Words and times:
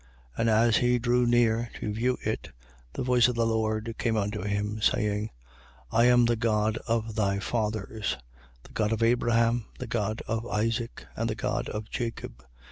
And 0.35 0.49
as 0.49 0.77
he 0.77 0.97
drew 0.97 1.27
near 1.27 1.69
to 1.79 1.93
view 1.93 2.17
it, 2.23 2.49
the 2.93 3.03
voice 3.03 3.27
of 3.27 3.35
the 3.35 3.45
Lord 3.45 3.93
came 3.99 4.17
unto 4.17 4.41
him, 4.41 4.81
saying: 4.81 5.29
7:32. 5.93 5.99
I 5.99 6.05
am 6.05 6.25
the 6.25 6.35
God 6.35 6.77
of 6.87 7.13
thy 7.13 7.37
fathers: 7.37 8.17
the 8.63 8.71
God 8.71 8.91
of 8.93 9.03
Abraham, 9.03 9.65
the 9.77 9.85
God 9.85 10.23
of 10.27 10.43
Isaac 10.47 11.05
and 11.15 11.29
the 11.29 11.35
God 11.35 11.69
of 11.69 11.87
Jacob. 11.91 12.43